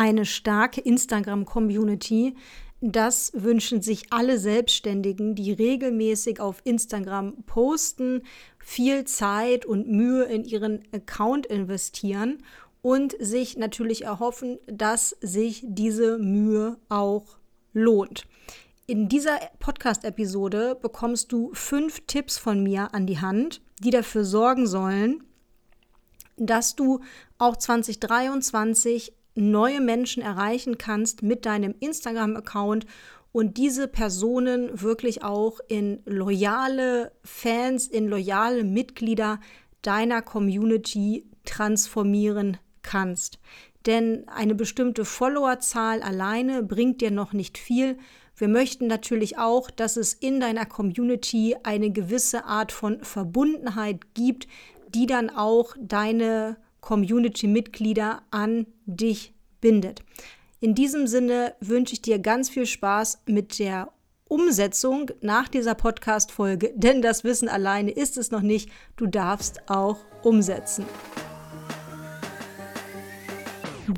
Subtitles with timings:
[0.00, 2.34] Eine starke Instagram-Community,
[2.80, 8.22] das wünschen sich alle Selbstständigen, die regelmäßig auf Instagram posten,
[8.58, 12.38] viel Zeit und Mühe in ihren Account investieren
[12.80, 17.36] und sich natürlich erhoffen, dass sich diese Mühe auch
[17.74, 18.26] lohnt.
[18.86, 24.66] In dieser Podcast-Episode bekommst du fünf Tipps von mir an die Hand, die dafür sorgen
[24.66, 25.24] sollen,
[26.38, 27.00] dass du
[27.36, 32.86] auch 2023 neue Menschen erreichen kannst mit deinem Instagram-Account
[33.32, 39.38] und diese Personen wirklich auch in loyale Fans, in loyale Mitglieder
[39.82, 43.38] deiner Community transformieren kannst.
[43.86, 47.96] Denn eine bestimmte Followerzahl alleine bringt dir noch nicht viel.
[48.36, 54.48] Wir möchten natürlich auch, dass es in deiner Community eine gewisse Art von Verbundenheit gibt,
[54.94, 60.02] die dann auch deine Community-Mitglieder an dich bindet.
[60.60, 63.92] In diesem Sinne wünsche ich dir ganz viel Spaß mit der
[64.28, 68.70] Umsetzung nach dieser Podcast-Folge, denn das Wissen alleine ist es noch nicht.
[68.96, 70.84] Du darfst auch umsetzen.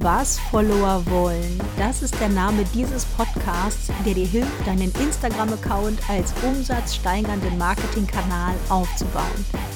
[0.00, 6.33] Was Follower wollen, das ist der Name dieses Podcasts, der dir hilft, deinen Instagram-Account als
[6.42, 9.71] umsatzsteigernden Marketingkanal aufzubauen.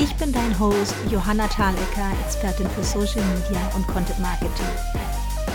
[0.00, 4.68] Ich bin dein Host Johanna Thalecker, Expertin für Social Media und Content Marketing.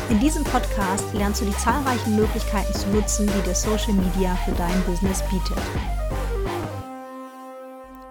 [0.09, 4.51] In diesem Podcast lernst du die zahlreichen Möglichkeiten zu nutzen, die dir Social Media für
[4.51, 5.63] dein Business bietet.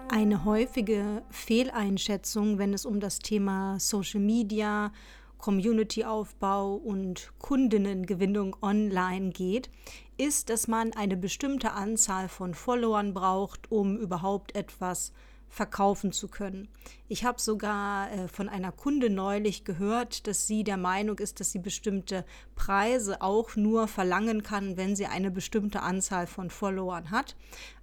[0.09, 4.91] Eine häufige Fehleinschätzung, wenn es um das Thema Social Media,
[5.37, 9.69] Community-Aufbau und Kundinnengewinnung online geht,
[10.17, 15.13] ist, dass man eine bestimmte Anzahl von Followern braucht, um überhaupt etwas
[15.53, 16.67] verkaufen zu können.
[17.07, 21.51] Ich habe sogar äh, von einer Kunde neulich gehört, dass sie der Meinung ist, dass
[21.51, 27.35] sie bestimmte Preise auch nur verlangen kann, wenn sie eine bestimmte Anzahl von Followern hat.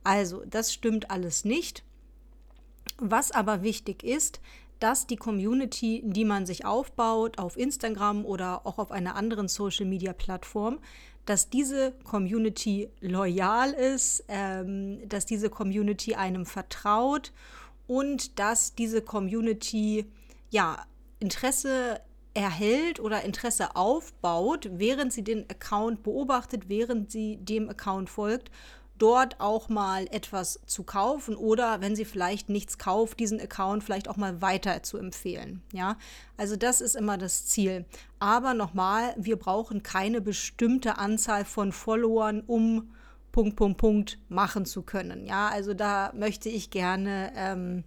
[0.02, 1.84] Also, das stimmt alles nicht.
[2.98, 4.40] Was aber wichtig ist,
[4.80, 10.80] dass die Community, die man sich aufbaut auf Instagram oder auch auf einer anderen Social-Media-Plattform,
[11.26, 17.32] dass diese Community loyal ist, ähm, dass diese Community einem vertraut
[17.90, 20.06] und dass diese Community
[20.50, 20.78] ja
[21.18, 22.00] Interesse
[22.34, 28.52] erhält oder Interesse aufbaut, während sie den Account beobachtet, während sie dem Account folgt
[28.96, 34.08] dort auch mal etwas zu kaufen oder wenn sie vielleicht nichts kauft, diesen Account vielleicht
[34.08, 35.62] auch mal weiter zu empfehlen.
[35.72, 35.96] Ja,
[36.36, 37.86] also das ist immer das Ziel.
[38.18, 42.90] Aber nochmal, wir brauchen keine bestimmte Anzahl von Followern, um
[43.32, 45.26] Punkt, Punkt, Punkt machen zu können.
[45.26, 47.84] Ja, also da möchte ich gerne ähm,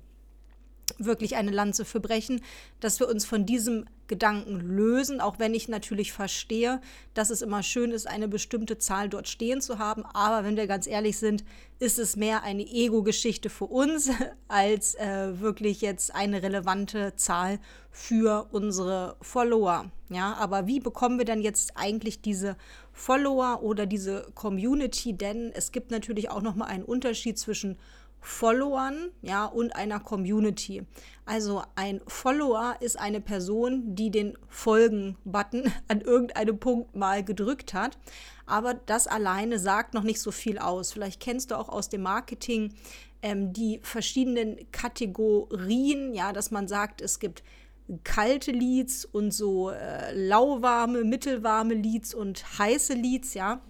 [0.97, 2.41] wirklich eine Lanze für brechen,
[2.79, 6.81] dass wir uns von diesem Gedanken lösen, auch wenn ich natürlich verstehe,
[7.15, 10.05] dass es immer schön ist, eine bestimmte Zahl dort stehen zu haben.
[10.05, 11.43] Aber wenn wir ganz ehrlich sind,
[11.79, 14.11] ist es mehr eine Ego-Geschichte für uns
[14.47, 17.57] als äh, wirklich jetzt eine relevante Zahl
[17.89, 19.91] für unsere Follower.
[20.09, 22.55] Ja, aber wie bekommen wir dann jetzt eigentlich diese
[22.91, 25.13] Follower oder diese Community?
[25.13, 27.79] Denn es gibt natürlich auch noch mal einen Unterschied zwischen
[28.23, 30.83] Followern, ja, und einer Community.
[31.25, 37.97] Also ein Follower ist eine Person, die den Folgen-Button an irgendeinem Punkt mal gedrückt hat.
[38.45, 40.91] Aber das alleine sagt noch nicht so viel aus.
[40.91, 42.73] Vielleicht kennst du auch aus dem Marketing
[43.21, 47.43] ähm, die verschiedenen Kategorien, ja, dass man sagt, es gibt
[48.03, 53.61] kalte Leads und so äh, lauwarme, mittelwarme Leads und heiße Leads, ja.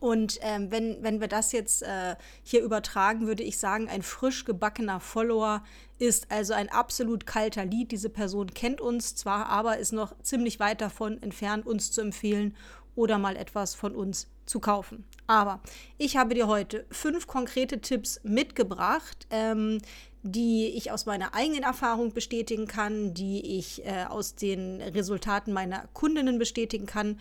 [0.00, 4.44] Und ähm, wenn, wenn wir das jetzt äh, hier übertragen, würde ich sagen, ein frisch
[4.44, 5.62] gebackener Follower
[5.98, 7.92] ist also ein absolut kalter Lied.
[7.92, 12.56] Diese Person kennt uns zwar, aber ist noch ziemlich weit davon entfernt, uns zu empfehlen
[12.94, 15.04] oder mal etwas von uns zu kaufen.
[15.26, 15.60] Aber
[15.98, 19.78] ich habe dir heute fünf konkrete Tipps mitgebracht, ähm,
[20.22, 25.88] die ich aus meiner eigenen Erfahrung bestätigen kann, die ich äh, aus den Resultaten meiner
[25.94, 27.18] Kundinnen bestätigen kann,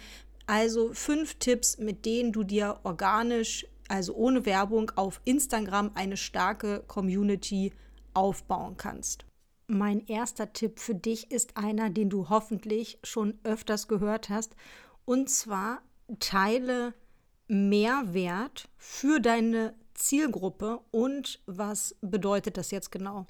[0.52, 6.84] also fünf Tipps, mit denen du dir organisch, also ohne Werbung, auf Instagram eine starke
[6.88, 7.72] Community
[8.14, 9.24] aufbauen kannst.
[9.68, 14.58] Mein erster Tipp für dich ist einer, den du hoffentlich schon öfters gehört hast.
[15.06, 15.84] Und zwar
[16.20, 16.96] teile
[17.48, 20.82] Mehrwert für deine Zielgruppe.
[20.92, 23.26] Und was bedeutet das jetzt genau?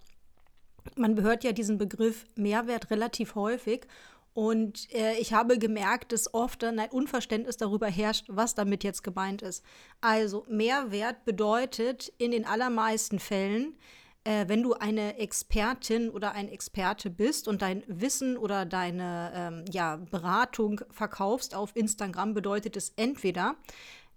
[0.95, 3.85] Man hört ja diesen Begriff Mehrwert relativ häufig
[4.33, 9.03] und äh, ich habe gemerkt, dass oft dann ein Unverständnis darüber herrscht, was damit jetzt
[9.03, 9.63] gemeint ist.
[9.99, 13.77] Also Mehrwert bedeutet in den allermeisten Fällen,
[14.23, 19.65] äh, wenn du eine Expertin oder ein Experte bist und dein Wissen oder deine ähm,
[19.69, 23.55] ja, Beratung verkaufst auf Instagram, bedeutet es entweder,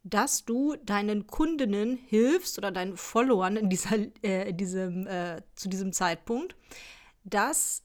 [0.04, 5.92] dass du deinen Kundinnen hilfst oder deinen Followern in dieser, äh, diesem, äh, zu diesem
[5.92, 6.54] Zeitpunkt,
[7.24, 7.82] dass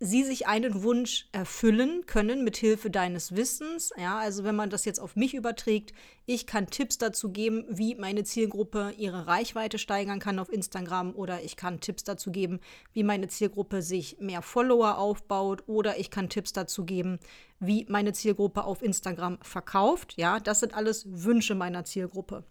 [0.00, 3.90] sie sich einen Wunsch erfüllen können mit Hilfe deines Wissens.
[3.96, 5.92] Ja, also wenn man das jetzt auf mich überträgt,
[6.24, 11.42] ich kann Tipps dazu geben, wie meine Zielgruppe ihre Reichweite steigern kann auf Instagram oder
[11.42, 12.60] ich kann Tipps dazu geben,
[12.92, 17.18] wie meine Zielgruppe sich mehr Follower aufbaut oder ich kann Tipps dazu geben,
[17.58, 20.14] wie meine Zielgruppe auf Instagram verkauft.
[20.16, 22.44] Ja, das sind alles Wünsche meiner Zielgruppe.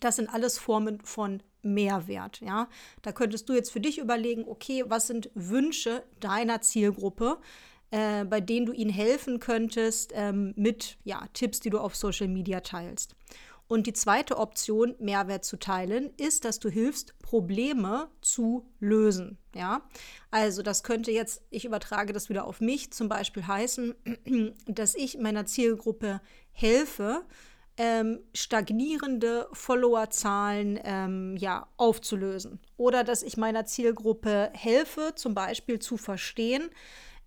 [0.00, 2.40] Das sind alles Formen von Mehrwert.
[2.40, 2.68] Ja,
[3.02, 7.38] da könntest du jetzt für dich überlegen, okay, was sind Wünsche deiner Zielgruppe,
[7.90, 12.28] äh, bei denen du ihnen helfen könntest ähm, mit ja, Tipps, die du auf Social
[12.28, 13.14] Media teilst.
[13.68, 19.38] Und die zweite Option, Mehrwert zu teilen, ist, dass du hilfst, Probleme zu lösen.
[19.54, 19.82] Ja,
[20.30, 23.94] also das könnte jetzt, ich übertrage das wieder auf mich, zum Beispiel heißen,
[24.66, 26.20] dass ich meiner Zielgruppe
[26.52, 27.24] helfe,
[27.76, 32.60] ähm, stagnierende Followerzahlen ähm, ja, aufzulösen.
[32.76, 36.70] Oder dass ich meiner Zielgruppe helfe, zum Beispiel zu verstehen,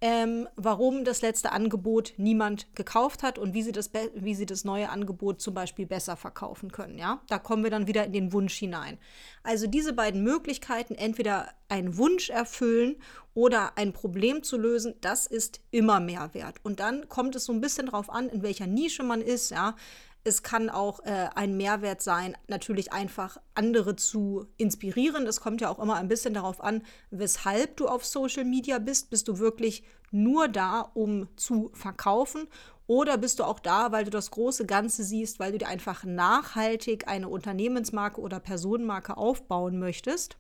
[0.02, 4.64] ähm, warum das letzte Angebot niemand gekauft hat und wie sie, das wie sie das
[4.64, 6.98] neue Angebot zum Beispiel besser verkaufen können.
[6.98, 7.22] Ja?
[7.28, 8.98] Da kommen wir dann wieder in den Wunsch hinein.
[9.44, 12.96] Also diese beiden Möglichkeiten, entweder einen Wunsch erfüllen
[13.34, 16.56] oder ein Problem zu lösen, das ist immer Mehrwert.
[16.64, 19.52] Und dann kommt es so ein bisschen darauf an, in welcher Nische man ist.
[19.52, 19.76] Ja?
[20.24, 25.26] Es kann auch äh, ein Mehrwert sein, natürlich einfach andere zu inspirieren.
[25.26, 29.10] Es kommt ja auch immer ein bisschen darauf an, weshalb du auf Social Media bist.
[29.10, 32.48] Bist du wirklich nur da, um zu verkaufen?
[32.86, 36.04] Oder bist du auch da, weil du das große Ganze siehst, weil du dir einfach
[36.04, 40.38] nachhaltig eine Unternehmensmarke oder Personenmarke aufbauen möchtest?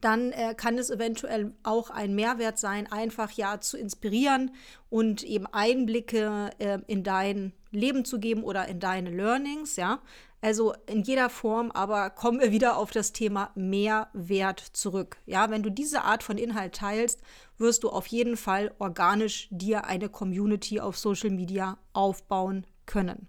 [0.00, 4.50] Dann äh, kann es eventuell auch ein Mehrwert sein, einfach ja zu inspirieren
[4.90, 10.00] und eben Einblicke äh, in dein Leben zu geben oder in deine Learnings, ja.
[10.40, 15.16] Also in jeder Form, aber kommen wir wieder auf das Thema Mehrwert zurück.
[15.24, 17.22] Ja, wenn du diese Art von Inhalt teilst,
[17.56, 23.28] wirst du auf jeden Fall organisch dir eine Community auf Social Media aufbauen können.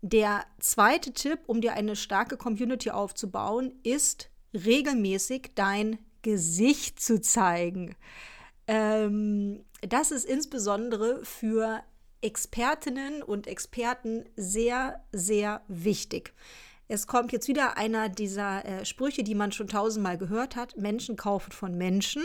[0.00, 7.94] Der zweite Tipp, um dir eine starke Community aufzubauen, ist regelmäßig dein Gesicht zu zeigen.
[8.66, 11.82] Ähm, das ist insbesondere für
[12.20, 16.32] Expertinnen und Experten sehr, sehr wichtig.
[16.88, 20.76] Es kommt jetzt wieder einer dieser äh, Sprüche, die man schon tausendmal gehört hat.
[20.76, 22.22] Menschen kaufen von Menschen.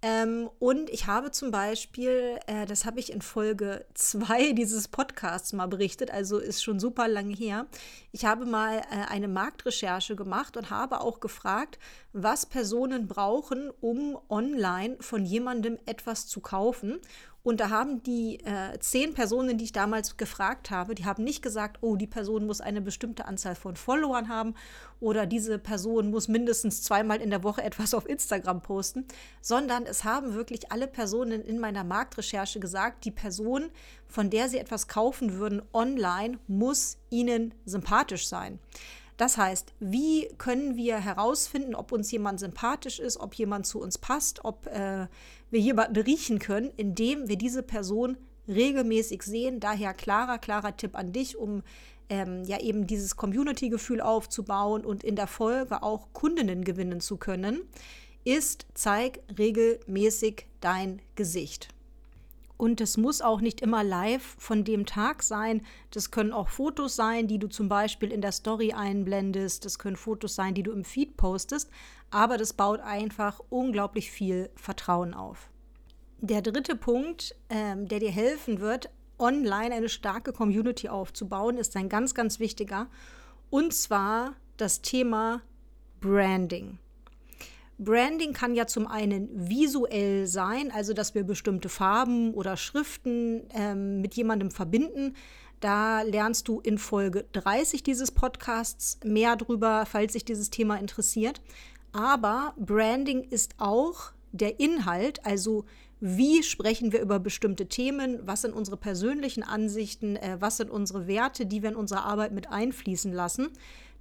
[0.00, 5.52] Ähm, und ich habe zum Beispiel, äh, das habe ich in Folge 2 dieses Podcasts
[5.52, 7.66] mal berichtet, also ist schon super lange her.
[8.12, 11.80] Ich habe mal äh, eine Marktrecherche gemacht und habe auch gefragt,
[12.12, 17.00] was Personen brauchen, um online von jemandem etwas zu kaufen.
[17.42, 21.40] Und da haben die äh, zehn Personen, die ich damals gefragt habe, die haben nicht
[21.40, 24.54] gesagt, oh, die Person muss eine bestimmte Anzahl von Followern haben
[25.00, 29.06] oder diese Person muss mindestens zweimal in der Woche etwas auf Instagram posten,
[29.40, 33.70] sondern es haben wirklich alle Personen in meiner Marktrecherche gesagt, die Person,
[34.08, 38.58] von der sie etwas kaufen würden online, muss ihnen sympathisch sein.
[39.18, 43.98] Das heißt, wie können wir herausfinden, ob uns jemand sympathisch ist, ob jemand zu uns
[43.98, 45.08] passt, ob äh,
[45.50, 48.16] wir jemanden riechen können, indem wir diese Person
[48.46, 49.58] regelmäßig sehen.
[49.58, 51.64] Daher klarer, klarer Tipp an dich, um
[52.08, 57.62] ähm, ja eben dieses Community-Gefühl aufzubauen und in der Folge auch Kundinnen gewinnen zu können,
[58.22, 61.68] ist, zeig regelmäßig dein Gesicht.
[62.58, 65.62] Und es muss auch nicht immer live von dem Tag sein.
[65.92, 69.64] Das können auch Fotos sein, die du zum Beispiel in der Story einblendest.
[69.64, 71.70] Das können Fotos sein, die du im Feed postest.
[72.10, 75.48] Aber das baut einfach unglaublich viel Vertrauen auf.
[76.20, 81.88] Der dritte Punkt, ähm, der dir helfen wird, online eine starke Community aufzubauen, ist ein
[81.88, 82.88] ganz, ganz wichtiger.
[83.50, 85.42] Und zwar das Thema
[86.00, 86.78] Branding.
[87.78, 94.00] Branding kann ja zum einen visuell sein, also dass wir bestimmte Farben oder Schriften ähm,
[94.00, 95.14] mit jemandem verbinden.
[95.60, 101.40] Da lernst du in Folge 30 dieses Podcasts mehr drüber, falls sich dieses Thema interessiert.
[101.92, 105.64] Aber Branding ist auch der Inhalt, also
[106.00, 111.06] wie sprechen wir über bestimmte Themen, was sind unsere persönlichen Ansichten, äh, was sind unsere
[111.06, 113.48] Werte, die wir in unsere Arbeit mit einfließen lassen.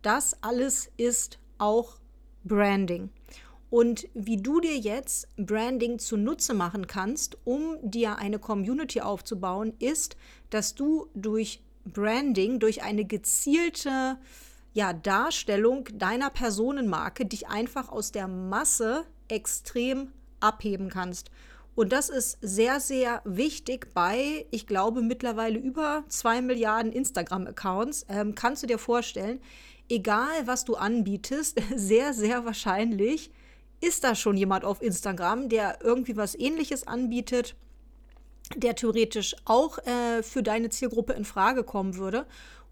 [0.01, 1.98] Das alles ist auch
[2.43, 3.10] Branding
[3.70, 10.16] und wie du dir jetzt Branding zunutze machen kannst, um dir eine Community aufzubauen, ist,
[10.50, 14.18] dass du durch Branding, durch eine gezielte
[14.74, 21.32] ja, Darstellung deiner Personenmarke dich einfach aus der Masse extrem abheben kannst.
[21.76, 28.06] Und das ist sehr, sehr wichtig bei, ich glaube, mittlerweile über zwei Milliarden Instagram-Accounts.
[28.10, 29.40] Ähm, kannst du dir vorstellen,
[29.90, 33.32] egal was du anbietest, sehr, sehr wahrscheinlich
[33.81, 37.55] ist da schon jemand auf Instagram, der irgendwie was ähnliches anbietet,
[38.55, 42.25] der theoretisch auch äh, für deine Zielgruppe in Frage kommen würde.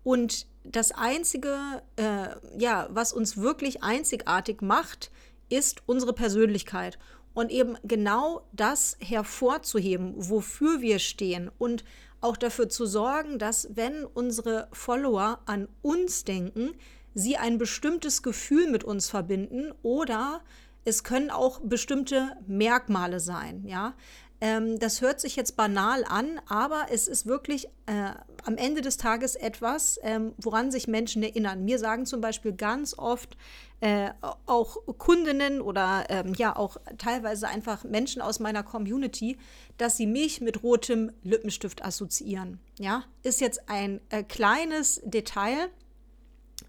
[0.03, 1.57] Und das Einzige,
[1.95, 5.11] äh, ja, was uns wirklich einzigartig macht,
[5.49, 6.97] ist unsere Persönlichkeit.
[7.33, 11.83] Und eben genau das hervorzuheben, wofür wir stehen und
[12.21, 16.71] auch dafür zu sorgen, dass wenn unsere Follower an uns denken,
[17.13, 20.41] sie ein bestimmtes Gefühl mit uns verbinden oder
[20.85, 23.95] es können auch bestimmte Merkmale sein, ja.
[24.41, 28.11] Ähm, das hört sich jetzt banal an, aber es ist wirklich äh,
[28.43, 31.63] am Ende des Tages etwas, ähm, woran sich Menschen erinnern.
[31.63, 33.37] Mir sagen zum Beispiel ganz oft
[33.79, 34.09] äh,
[34.45, 39.37] auch Kundinnen oder ähm, ja auch teilweise einfach Menschen aus meiner Community,
[39.77, 42.59] dass sie mich mit rotem Lippenstift assoziieren.
[42.77, 45.69] Ja, ist jetzt ein äh, kleines Detail,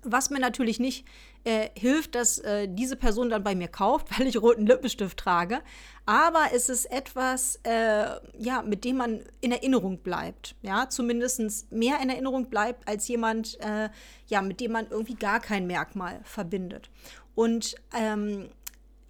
[0.02, 1.04] was mir natürlich nicht
[1.46, 5.60] äh, hilft, dass äh, diese Person dann bei mir kauft, weil ich roten Lippenstift trage.
[6.04, 8.06] Aber es ist etwas, äh,
[8.38, 10.56] ja, mit dem man in Erinnerung bleibt.
[10.62, 13.88] Ja, zumindest mehr in Erinnerung bleibt als jemand, äh,
[14.26, 16.90] ja, mit dem man irgendwie gar kein Merkmal verbindet.
[17.34, 18.48] Und ähm,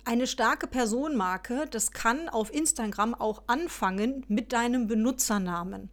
[0.05, 5.91] eine starke Personenmarke, das kann auf Instagram auch anfangen mit deinem Benutzernamen.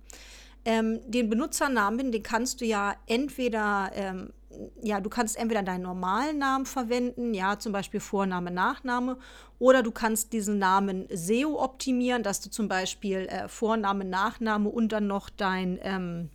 [0.65, 4.33] Ähm, den Benutzernamen, den kannst du ja entweder ähm,
[4.81, 9.17] ja, du kannst entweder deinen normalen Namen verwenden, ja, zum Beispiel Vorname, Nachname,
[9.59, 14.91] oder du kannst diesen Namen SEO optimieren, dass du zum Beispiel äh, Vorname, Nachname und
[14.91, 16.29] dann noch dein ähm,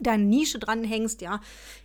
[0.00, 1.40] deine Nische dranhängst, ja.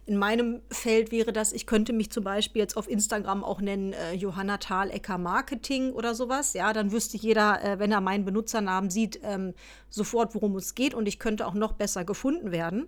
[0.06, 3.94] In meinem Feld wäre das, ich könnte mich zum Beispiel jetzt auf Instagram auch nennen
[3.94, 6.74] äh, Johanna Thalecker Marketing oder sowas, ja.
[6.74, 9.54] Dann wüsste jeder, äh, wenn er meinen Benutzernamen sieht, ähm,
[9.90, 12.88] sofort, worum es geht und ich könnte auch noch besser gefunden werden.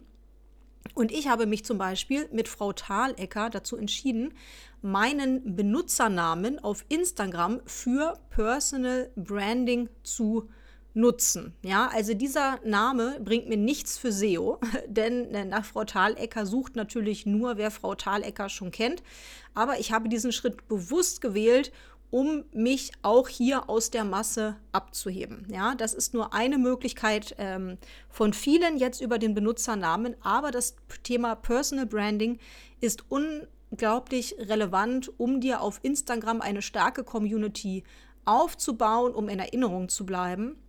[0.96, 4.34] Und ich habe mich zum Beispiel mit Frau Thalecker dazu entschieden,
[4.82, 10.50] meinen Benutzernamen auf Instagram für Personal Branding zu
[10.93, 11.53] nutzen.
[11.63, 17.25] Ja, also dieser Name bringt mir nichts für SEO, denn nach Frau Thalecker sucht natürlich
[17.25, 19.03] nur, wer Frau Thalecker schon kennt.
[19.53, 21.71] Aber ich habe diesen Schritt bewusst gewählt,
[22.13, 25.47] um mich auch hier aus der Masse abzuheben.
[25.51, 30.75] Ja, das ist nur eine Möglichkeit ähm, von vielen jetzt über den Benutzernamen, aber das
[31.01, 32.38] Thema Personal Branding
[32.81, 37.83] ist unglaublich relevant, um dir auf Instagram eine starke Community
[38.25, 40.62] aufzubauen, um in Erinnerung zu bleiben.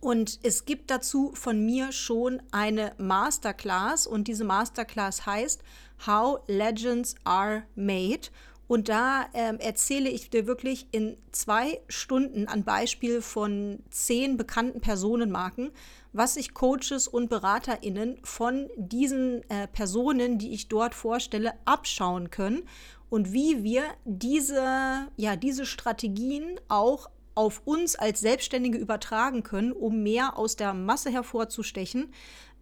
[0.00, 5.62] Und es gibt dazu von mir schon eine Masterclass und diese Masterclass heißt
[6.06, 8.28] How Legends Are Made.
[8.68, 14.80] Und da ähm, erzähle ich dir wirklich in zwei Stunden an Beispiel von zehn bekannten
[14.80, 15.72] Personenmarken,
[16.12, 22.62] was sich Coaches und BeraterInnen von diesen äh, Personen, die ich dort vorstelle, abschauen können
[23.10, 30.02] und wie wir diese, ja, diese Strategien auch auf uns als Selbstständige übertragen können, um
[30.02, 32.12] mehr aus der Masse hervorzustechen.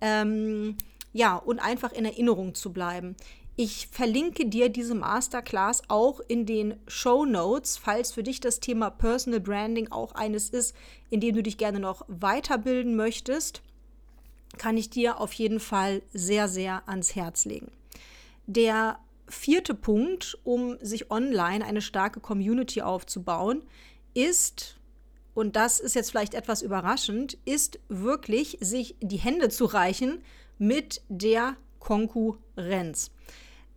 [0.01, 0.77] Ähm,
[1.13, 3.17] ja, und einfach in Erinnerung zu bleiben.
[3.57, 8.91] Ich verlinke dir diese Masterclass auch in den Show Notes, falls für dich das Thema
[8.91, 10.75] Personal Branding auch eines ist,
[11.11, 13.61] in dem du dich gerne noch weiterbilden möchtest,
[14.57, 17.71] kann ich dir auf jeden Fall sehr, sehr ans Herz legen.
[18.47, 18.99] Der
[19.29, 23.63] vierte Punkt, um sich online eine starke Community aufzubauen,
[24.15, 24.77] ist,
[25.35, 30.23] und das ist jetzt vielleicht etwas überraschend, ist wirklich, sich die Hände zu reichen
[30.59, 33.11] mit der Konkurrenz.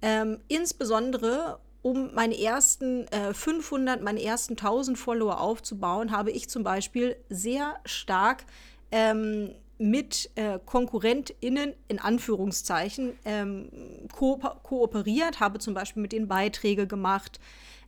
[0.01, 6.63] Ähm, insbesondere um meine ersten äh, 500, meine ersten 1000 Follower aufzubauen, habe ich zum
[6.63, 8.45] Beispiel sehr stark
[8.91, 13.69] ähm, mit äh, KonkurrentInnen in Anführungszeichen ähm,
[14.13, 17.39] ko kooperiert, habe zum Beispiel mit denen Beiträge gemacht,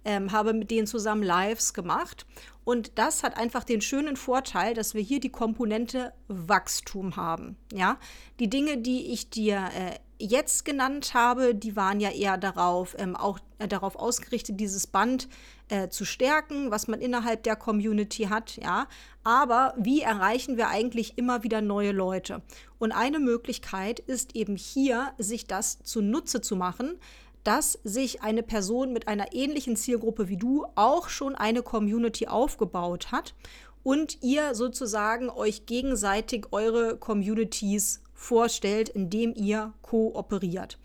[0.05, 2.25] ähm, habe mit denen zusammen Lives gemacht.
[2.63, 7.57] Und das hat einfach den schönen Vorteil, dass wir hier die Komponente Wachstum haben.
[7.71, 7.99] Ja,
[8.39, 13.15] die Dinge, die ich dir äh, jetzt genannt habe, die waren ja eher darauf, ähm,
[13.15, 15.27] auch äh, darauf ausgerichtet, dieses Band
[15.69, 18.87] äh, zu stärken, was man innerhalb der Community hat, ja.
[19.23, 22.41] Aber wie erreichen wir eigentlich immer wieder neue Leute?
[22.79, 26.99] Und eine Möglichkeit ist eben hier, sich das zunutze zu machen,
[27.45, 33.11] dass sich eine Person mit einer ähnlichen Zielgruppe wie du auch schon eine Community aufgebaut
[33.11, 33.35] hat
[33.83, 40.79] und ihr sozusagen euch gegenseitig eure Communities vorstellt, indem ihr kooperiert.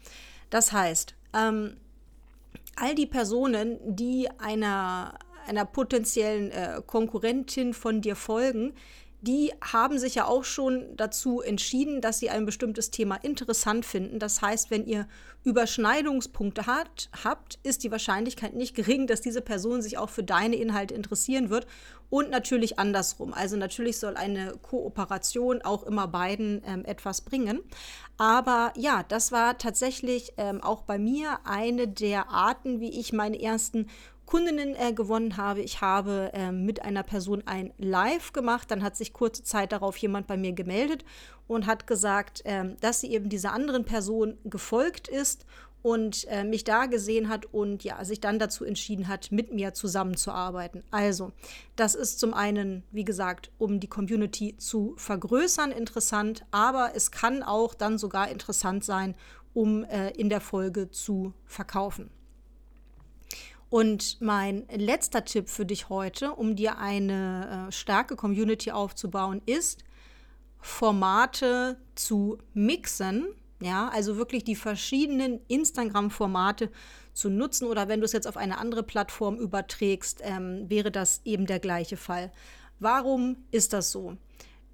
[0.51, 1.79] Das heißt, ähm,
[2.77, 8.75] all die Personen, die einer, einer potenziellen äh, Konkurrentin von dir folgen,
[9.23, 14.19] die haben sich ja auch schon dazu entschieden, dass sie ein bestimmtes Thema interessant finden.
[14.19, 15.07] Das heißt, wenn ihr
[15.45, 20.57] Überschneidungspunkte hat, habt, ist die Wahrscheinlichkeit nicht gering, dass diese Person sich auch für deine
[20.57, 21.67] Inhalte interessieren wird.
[22.09, 23.33] Und natürlich andersrum.
[23.33, 27.61] Also natürlich soll eine Kooperation auch immer beiden ähm, etwas bringen.
[28.17, 33.41] Aber ja, das war tatsächlich ähm, auch bei mir eine der Arten, wie ich meine
[33.41, 33.87] ersten
[34.31, 35.61] Kundinnen äh, gewonnen habe.
[35.61, 38.71] Ich habe äh, mit einer Person ein Live gemacht.
[38.71, 41.05] Dann hat sich kurze Zeit darauf jemand bei mir gemeldet
[41.49, 45.47] und hat gesagt, äh, dass sie eben dieser anderen Person gefolgt ist
[45.83, 49.75] und äh, mich da gesehen hat und ja, sich dann dazu entschieden hat, mit mir
[49.75, 50.85] zusammenzuarbeiten.
[50.93, 51.33] Also,
[51.75, 57.43] das ist zum einen, wie gesagt, um die Community zu vergrößern, interessant, aber es kann
[57.43, 59.17] auch dann sogar interessant sein,
[59.55, 62.11] um äh, in der Folge zu verkaufen.
[63.71, 69.85] Und mein letzter Tipp für dich heute, um dir eine äh, starke Community aufzubauen, ist,
[70.59, 73.29] Formate zu mixen.
[73.63, 76.71] Ja, also wirklich die verschiedenen Instagram-Formate
[77.13, 81.21] zu nutzen oder wenn du es jetzt auf eine andere Plattform überträgst, ähm, wäre das
[81.25, 82.33] eben der gleiche Fall.
[82.79, 84.17] Warum ist das so?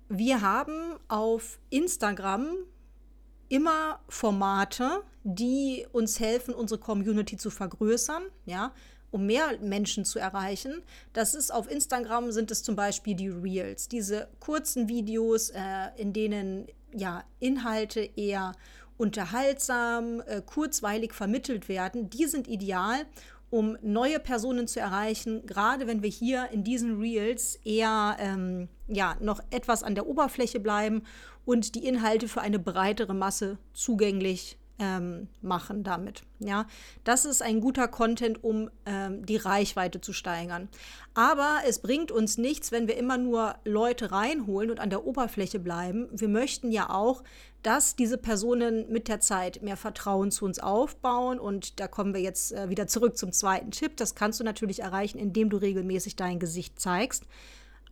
[0.08, 2.46] Wir haben auf Instagram
[3.48, 8.72] immer Formate, die uns helfen, unsere Community zu vergrößern, ja,
[9.10, 10.82] um mehr Menschen zu erreichen.
[11.12, 16.12] Das ist auf Instagram sind es zum Beispiel die Reels, diese kurzen Videos, äh, in
[16.12, 18.52] denen ja Inhalte eher
[18.98, 22.08] unterhaltsam, äh, kurzweilig vermittelt werden.
[22.10, 23.06] Die sind ideal,
[23.50, 29.16] um neue Personen zu erreichen, gerade wenn wir hier in diesen Reels eher ähm, ja,
[29.20, 31.02] noch etwas an der Oberfläche bleiben
[31.44, 36.22] und die Inhalte für eine breitere Masse zugänglich ähm, machen damit.
[36.38, 36.66] Ja,
[37.04, 40.68] das ist ein guter Content, um ähm, die Reichweite zu steigern.
[41.14, 45.58] Aber es bringt uns nichts, wenn wir immer nur Leute reinholen und an der Oberfläche
[45.58, 46.08] bleiben.
[46.12, 47.22] Wir möchten ja auch,
[47.62, 51.38] dass diese Personen mit der Zeit mehr Vertrauen zu uns aufbauen.
[51.38, 53.96] Und da kommen wir jetzt äh, wieder zurück zum zweiten Tipp.
[53.96, 57.24] Das kannst du natürlich erreichen, indem du regelmäßig dein Gesicht zeigst.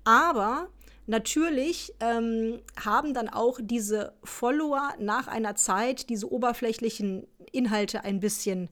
[0.05, 0.69] Aber
[1.07, 8.71] Natürlich ähm, haben dann auch diese Follower nach einer Zeit diese oberflächlichen Inhalte ein bisschen,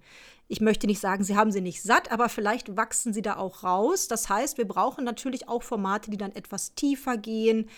[0.48, 3.64] ich möchte nicht sagen, sie haben sie nicht satt, aber vielleicht wachsen sie da auch
[3.64, 4.08] raus.
[4.08, 7.68] Das heißt, wir brauchen natürlich auch Formate, die dann etwas tiefer gehen.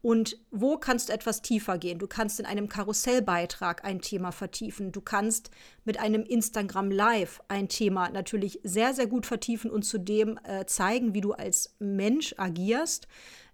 [0.00, 1.98] Und wo kannst du etwas tiefer gehen?
[1.98, 4.92] Du kannst in einem Karussellbeitrag ein Thema vertiefen.
[4.92, 5.50] Du kannst
[5.84, 11.14] mit einem Instagram Live ein Thema natürlich sehr, sehr gut vertiefen und zudem äh, zeigen,
[11.14, 13.08] wie du als Mensch agierst.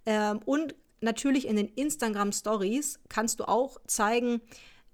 [0.07, 4.41] Ähm, und natürlich in den Instagram Stories kannst du auch zeigen,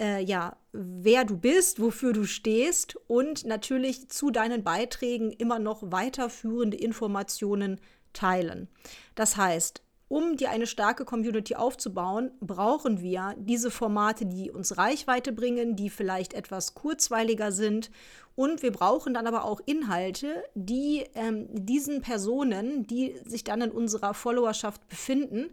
[0.01, 5.83] äh, ja, wer du bist, wofür du stehst und natürlich zu deinen Beiträgen immer noch
[5.93, 7.81] weiterführende Informationen
[8.13, 8.69] teilen.
[9.15, 15.31] Das heißt, um dir eine starke Community aufzubauen, brauchen wir diese Formate, die uns Reichweite
[15.31, 17.93] bringen, die vielleicht etwas kurzweiliger sind.
[18.35, 23.71] Und wir brauchen dann aber auch Inhalte, die ähm, diesen Personen, die sich dann in
[23.71, 25.51] unserer Followerschaft befinden,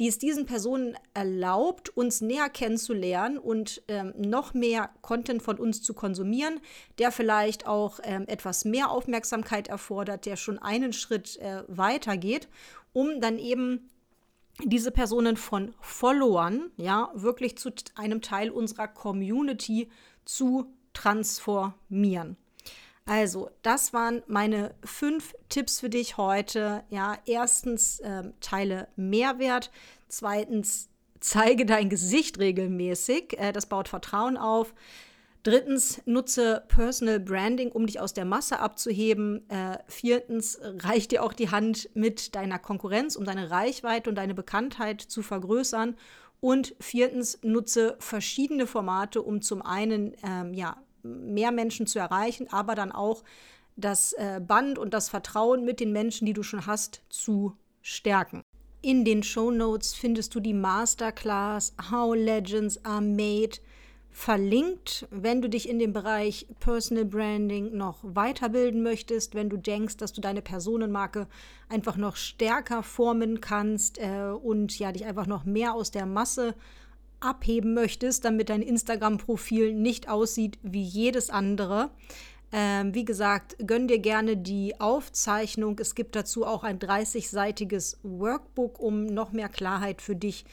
[0.00, 5.82] die es diesen Personen erlaubt, uns näher kennenzulernen und ähm, noch mehr Content von uns
[5.82, 6.58] zu konsumieren,
[6.98, 12.48] der vielleicht auch ähm, etwas mehr Aufmerksamkeit erfordert, der schon einen Schritt äh, weiter geht,
[12.92, 13.88] um dann eben
[14.64, 19.88] diese Personen von Followern, ja, wirklich zu einem Teil unserer Community
[20.24, 22.36] zu transformieren.
[23.06, 26.84] Also, das waren meine fünf Tipps für dich heute.
[26.90, 29.70] Ja, erstens äh, teile Mehrwert.
[30.08, 33.38] Zweitens zeige dein Gesicht regelmäßig.
[33.38, 34.74] Äh, das baut Vertrauen auf.
[35.42, 39.48] Drittens, nutze Personal Branding, um dich aus der Masse abzuheben.
[39.48, 44.34] Äh, viertens, reich dir auch die Hand mit deiner Konkurrenz, um deine Reichweite und deine
[44.34, 45.96] Bekanntheit zu vergrößern.
[46.40, 52.74] Und viertens, nutze verschiedene Formate, um zum einen ähm, ja, mehr Menschen zu erreichen, aber
[52.74, 53.22] dann auch
[53.76, 58.42] das äh, Band und das Vertrauen mit den Menschen, die du schon hast, zu stärken.
[58.82, 63.58] In den Show Notes findest du die Masterclass How Legends Are Made
[64.10, 65.06] verlinkt.
[65.10, 70.12] Wenn du dich in dem Bereich Personal Branding noch weiterbilden möchtest, wenn du denkst, dass
[70.12, 71.26] du deine Personenmarke
[71.68, 76.54] einfach noch stärker formen kannst äh, und ja, dich einfach noch mehr aus der Masse
[77.20, 81.90] abheben möchtest, damit dein Instagram-Profil nicht aussieht wie jedes andere.
[82.52, 85.78] Ähm, wie gesagt, gönn dir gerne die Aufzeichnung.
[85.78, 90.44] Es gibt dazu auch ein 30-seitiges Workbook, um noch mehr Klarheit für dich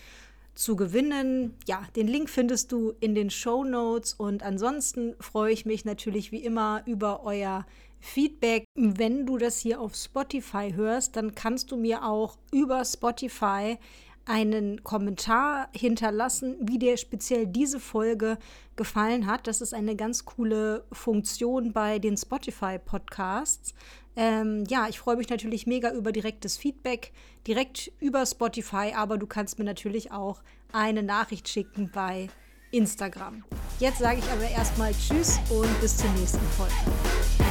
[0.57, 1.53] zu gewinnen.
[1.67, 6.31] Ja, den Link findest du in den Show Notes und ansonsten freue ich mich natürlich
[6.31, 7.65] wie immer über euer
[7.99, 8.65] Feedback.
[8.75, 13.77] Wenn du das hier auf Spotify hörst, dann kannst du mir auch über Spotify
[14.25, 18.37] einen Kommentar hinterlassen, wie dir speziell diese Folge
[18.75, 19.47] gefallen hat.
[19.47, 23.73] Das ist eine ganz coole Funktion bei den Spotify-Podcasts.
[24.17, 27.13] Ähm, ja, ich freue mich natürlich mega über direktes Feedback,
[27.45, 30.41] direkt über Spotify, aber du kannst mir natürlich auch
[30.73, 32.27] eine Nachricht schicken bei
[32.71, 33.43] Instagram.
[33.79, 37.46] Jetzt sage ich aber erstmal Tschüss und bis zur nächsten Folge.